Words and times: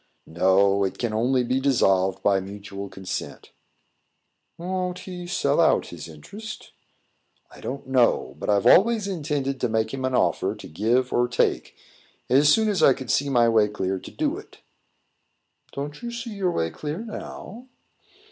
"No. 0.25 0.83
It 0.83 0.97
can 0.97 1.13
only 1.13 1.43
be 1.43 1.59
dissolved 1.59 2.23
by 2.23 2.39
mutual 2.39 2.89
consent." 2.89 3.51
"Won't 4.57 4.97
he 5.01 5.27
sell 5.27 5.61
out 5.61 5.89
his 5.89 6.07
interest?" 6.07 6.71
"I 7.51 7.61
don't 7.61 7.85
know; 7.85 8.35
but 8.39 8.49
I've 8.49 8.65
always 8.65 9.07
intended 9.07 9.61
to 9.61 9.69
make 9.69 9.93
him 9.93 10.03
an 10.03 10.15
offer 10.15 10.55
to 10.55 10.67
give 10.67 11.13
or 11.13 11.27
take, 11.27 11.75
as 12.31 12.49
soon 12.51 12.67
as 12.67 12.81
I 12.81 12.93
could 12.95 13.11
see 13.11 13.29
my 13.29 13.47
way 13.47 13.67
clear 13.67 13.99
to 13.99 14.09
do 14.09 14.39
it." 14.39 14.61
"Don't 15.71 16.01
you 16.01 16.09
see 16.09 16.31
your 16.33 16.49
way 16.49 16.71
clear 16.71 16.97
now?" 16.97 17.67